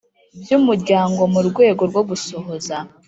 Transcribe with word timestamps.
By 0.41 0.51
umuryango 0.59 1.21
mu 1.33 1.39
rwego 1.47 1.81
rwo 1.89 2.01
gusohoza 2.09 2.75